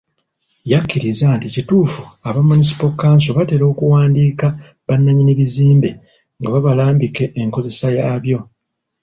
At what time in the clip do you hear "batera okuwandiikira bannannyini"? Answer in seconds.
3.37-5.33